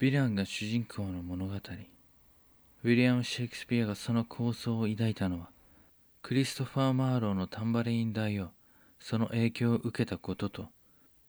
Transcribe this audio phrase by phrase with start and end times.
[0.00, 1.52] ヴィランが主人公の物語。
[1.52, 5.50] ウィリアム・シェイクスピアがその構想を抱いたのは
[6.22, 8.48] クリストファー・マーローのタンバレイン大を
[8.98, 10.62] その影響を受けたことと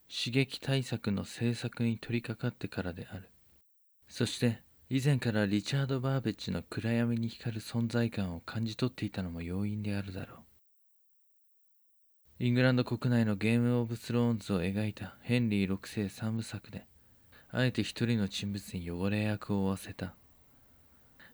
[0.07, 3.29] 刺激対策の制作に取り掛かってからである。
[4.07, 10.35] そして以前からリチャード・バーベッジの暗闇に光る存在感を感じ取っていたのも要因であるだろ
[12.39, 12.43] う。
[12.45, 16.85] イングランド国内のゲーム・オブ・スローンズを描いたヘンリー6世3部作で
[17.53, 20.15] あえて一人の人物に汚れ役を負わせた。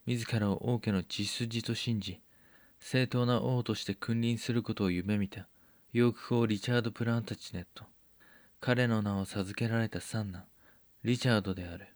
[0.08, 2.22] 自らを王家の血筋と信じ
[2.80, 5.48] 正当な王として君臨することを夢見た。
[5.94, 7.86] ヨーク法リチャード・プランタチネット。
[8.60, 10.46] 彼の名を授けられた三男
[11.04, 11.88] リチャードである。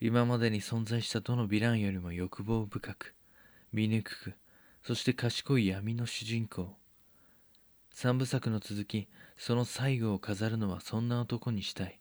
[0.00, 3.14] 今までに存在したどのヴィランよりも欲望深く
[3.72, 4.34] 醜く
[4.82, 6.76] そして賢い闇の主人公。
[7.92, 11.98] 三部作の続きその最後を飾るのはそんな男にしたい。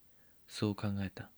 [0.47, 1.29] そう考えた。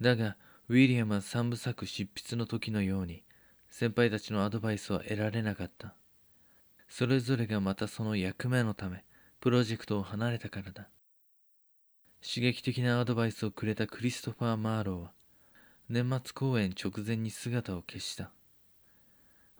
[0.00, 0.36] だが
[0.68, 3.22] ウィリアムは三部作執筆の時のように
[3.68, 5.94] 先輩たちのアドバイスは得られなかった。
[6.88, 9.04] それぞれがまたその役目のため
[9.40, 10.88] プロジェクトを離れたからだ。
[12.22, 15.12] 刺激的なアドバイスをくれたクリストファー・マーローは
[15.88, 18.30] 年末公演直前に姿を消した。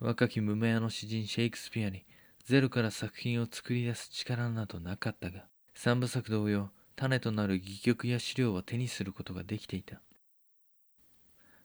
[0.01, 2.05] 若き無名の詩人シェイクスピアに
[2.45, 10.01] ゼロから作品を作り出す力などなかったが三部作同様種となる戯曲や資料は手にすることができていた。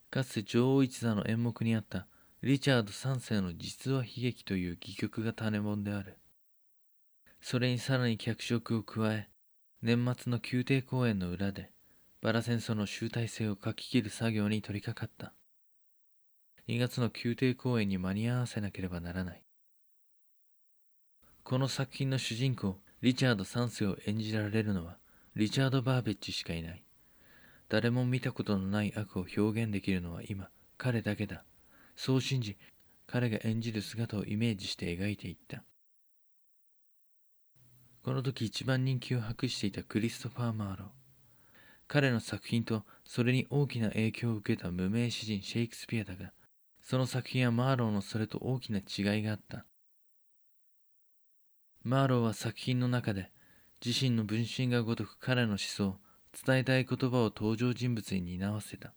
[0.09, 2.07] かつて女王一座の演目にあった
[2.41, 6.17] リチャード3世の実話悲劇という戯曲が種もんである。
[7.41, 9.29] それにさらに脚色を加え
[9.81, 11.71] 年末の宮廷公演の裏で
[12.21, 15.33] バラ戦争の集大成を書き切る作業に取り掛かった。
[16.67, 19.43] 2月の宮廷公演に間に合わせなければならない。
[21.43, 24.97] この作品の主人公リチャード3世を演じられるのは
[25.35, 26.83] リチャード・バーベッジしかいない。
[27.69, 31.43] 誰も見たことのない悪を表現できるのは今彼だけだ。
[31.95, 32.57] そう信じ
[33.05, 35.63] 彼が演じる姿をイメージして描いていった。
[38.01, 40.87] この時一番人気を博していたクリストファー・マーロー。
[41.87, 46.31] 彼の作品とそれに大きな影響を受けた無名詩人シェイクスピアだが
[46.81, 49.65] その作品はマーローのそれと大きな違いがあった。
[51.83, 53.31] マーローは作品の中で
[53.85, 55.97] 自身の分身がごとく彼の思想
[56.45, 58.93] 伝えたい言葉を登場人物に担わせた。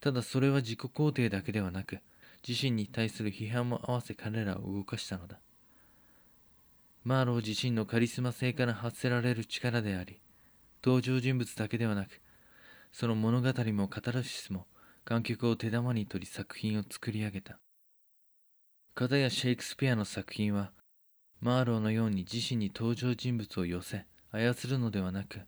[0.00, 2.00] ただそれは自己肯定だけではなく
[2.46, 5.38] 自身に対する批判も合わせ彼らを動かしたのだ。
[7.04, 10.20] マーロー自身のカリスマ性から発せられる力であり
[10.84, 12.20] 登場人物だけではなく
[12.92, 14.66] その物語もカタルシスも
[15.04, 17.58] 観客を手玉に取り作品を作り上げた。
[18.94, 20.72] 片やシェイクスピアの作品は
[21.42, 25.40] マーローのように自身に登場人物を寄せ操るのではなく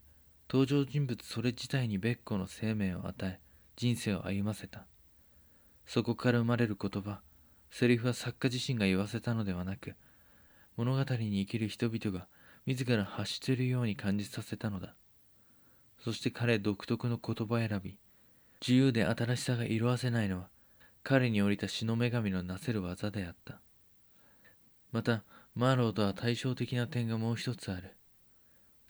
[0.50, 3.38] 登場人物それ自体に別個の生命を与え
[3.76, 4.86] 人生を歩ませた。
[5.86, 7.20] そこから生まれる言葉
[7.70, 9.94] セリフは作家自身が言わせたのではなく
[10.76, 12.26] 物語に生きる人々が
[12.66, 14.96] 自ら発しているように感じさせたのだ。
[16.02, 17.96] そして彼独特の言葉選び
[18.60, 20.48] 自由で新しさが色あせないのは
[21.04, 23.60] 彼に降りた死の女神のなせる技であった。
[24.90, 25.22] また
[25.54, 27.96] マーローとは対照的な点がもう一つある。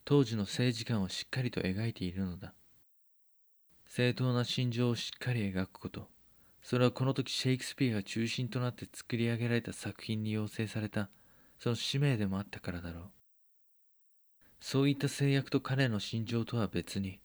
[0.06, 2.54] 当時の政治観をしっかりと描いているのだ。
[3.86, 6.08] 正当な心情をしっかり描くこと。
[6.62, 11.10] それはこの時シェイクスピアが中心となって作り上げられた作品に要請された、
[11.58, 13.04] その使命でもあったからだろう。
[14.60, 17.20] そういった制約と彼の心情とは別に、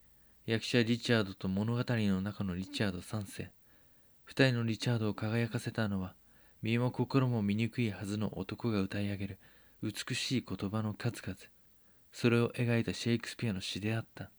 [0.46, 3.54] 役者リチャードと物語の中のリチャード3世、
[4.26, 6.16] 二人のリチャードを輝かせたのは、
[6.62, 9.40] 身も心も醜いはずの男が歌い上げる。
[9.82, 11.38] 美しい言葉の数々。
[12.12, 14.30] それを描いたシェイクスピアの詩であった。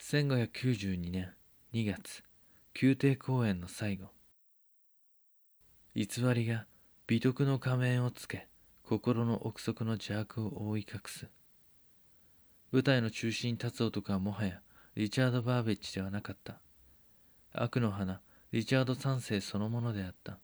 [0.00, 1.34] 1592年
[1.72, 2.22] 2月。
[2.80, 4.10] 宮廷公演の最後。
[5.96, 6.66] 偽りが
[7.06, 8.48] 美徳の仮面をつけ
[8.82, 11.26] 心の奥底の邪悪を覆い隠す。
[12.70, 14.60] 舞台の中心に立つ男はもはや
[14.94, 16.60] リチャード・バーベッジではなかった。
[17.62, 18.20] 悪の花
[18.52, 20.38] リチャード3世そのものであった。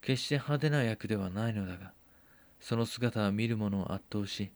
[0.00, 1.92] 決して派手な役ではないのだが
[2.60, 4.52] その姿は見る者を圧倒し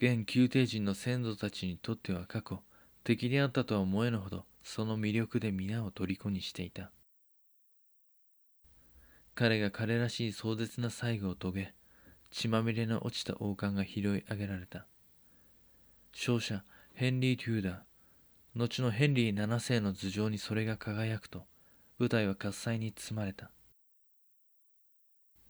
[0.00, 2.60] 現宮廷人の先祖たちにとっては過去
[3.04, 6.90] 敵であったとは思えぬほどその魅力で皆を虜にしていた。
[9.34, 11.74] 彼が彼らしい壮絶な最後を遂げ
[12.30, 14.86] 血まみれの落ちた王冠が拾い上げられた。
[16.12, 16.64] 勝者
[16.94, 17.87] ヘンリー・テューダー。
[18.56, 21.44] 後のヘンリー7世の頭上にそれが輝くと
[21.98, 23.50] 舞台は喝采に包まれた。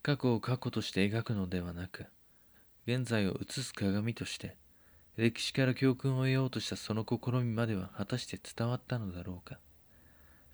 [0.03, 2.07] 過去を過去として描くのではなく
[2.87, 4.57] 現在を映す鏡として
[5.17, 9.59] 歴史から教訓を得ようとしたその試みまでは果たして伝わったのだろうか。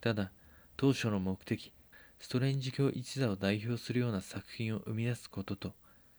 [0.01, 0.33] ただ
[0.77, 1.73] 当初の目的
[2.19, 5.75] ストレンジ教一座を代表するような作品を生み出すことと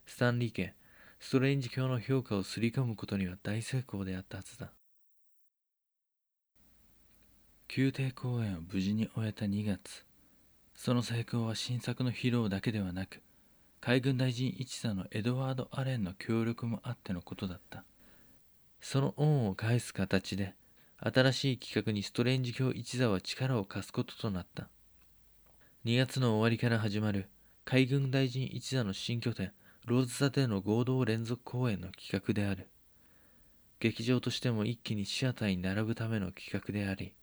[0.06, 0.74] スタンリー家
[1.19, 4.72] ストレンジ教の評価をすり込むことには大成功であったはずだ。
[7.67, 10.06] 宮廷公演を無事に終えた2月。
[10.75, 13.21] その成功は新作の披露だけではなく
[13.81, 17.83] 海軍大臣一座のエドワード・アレンの協力もあってのことだった。
[18.81, 20.53] その恩を返す形で
[21.00, 24.69] 新しい企画にストレンジ教一座は力を貸すこととなった。
[25.85, 27.29] 2月の終わりから始まる
[27.65, 29.51] 海軍大臣一座の新拠点
[29.85, 32.69] ローズ座での合同連続公演の企画である。
[33.79, 37.13] 劇場としても一気にシアターに並ぶための企画であり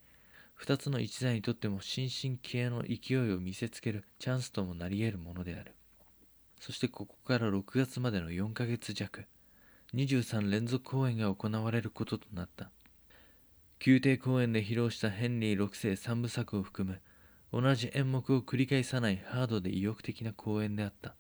[0.61, 5.75] 2つの一座にとっても新進気鋭の勢いを見せつけるチャンスともなり得るものである。
[6.61, 9.25] そしてここから6月までの4ヶ月弱
[9.95, 12.71] 23連続公演が行われることとなった。
[13.85, 17.01] 宮廷公演で披露したヘンリー6世3部作を含む
[17.53, 21.17] 同じ演目を繰り返さないハードで意欲的な公演であった。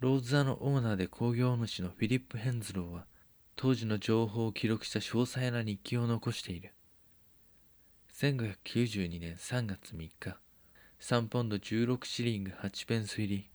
[0.00, 3.06] ローズ座のオーナーで興行主のフィリップ・ヘンズローは
[3.54, 6.72] 当時の情報を記録した詳細な日記を残している。
[8.20, 10.36] 1592年3月3日。
[11.00, 13.50] 3ポンド16シリング8ペンス入り。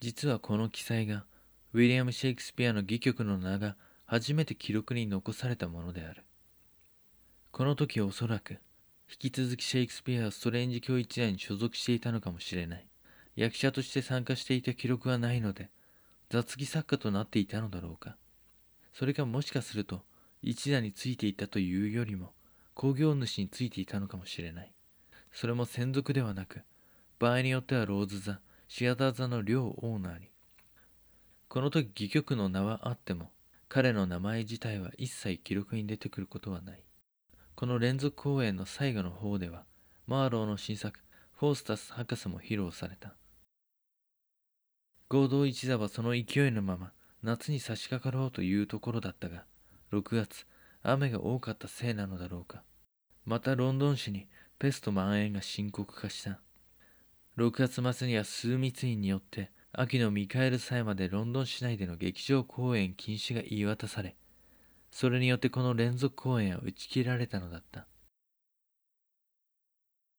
[0.00, 1.26] 実はこの記載が
[1.74, 3.76] ウィリアム・シェイクスピアの戯曲の名が
[4.06, 6.24] 初めて記録に残されたものである。
[7.50, 8.52] この時おそらく
[9.10, 12.86] 引き続きシェイクスピアはストレンジ教一代に所属していたのかもしれない。
[13.36, 15.68] 役者として参加していた記録はないので
[16.30, 18.16] 雑技作家となっていたのだろうか。
[18.94, 20.00] それかもしかすると
[20.40, 22.32] 一座についていたというよりも
[22.82, 24.72] 工業主についていたのかもしれない。
[25.30, 26.62] それも専属ではなく
[27.20, 30.30] 場合によってはローズ座シアター座の両オーナーに。
[31.46, 33.30] この時戯曲の名はあっても
[33.68, 36.82] 彼の名前自体は一切記録に出てくることはない。
[37.54, 39.62] この連続公演の最後の方では
[40.08, 40.98] マーローの新作
[41.38, 43.14] フォースタス博士も披露された。
[45.08, 46.90] 合同一座はその勢いのまま
[47.22, 49.44] 夏に差し掛かろうというところだったが
[49.92, 50.46] 6月
[50.82, 52.64] 雨が多かったせいなのだろうか。
[53.24, 54.26] またロンドン市に
[54.58, 56.40] ペスト蔓延が深刻化した。
[57.38, 64.16] 6月末には枢密院によって秋のミカエル祭までロンドン市内での劇場公演禁止が言い渡され
[64.90, 67.86] それによってこの連続公演は打ち切られたのだった。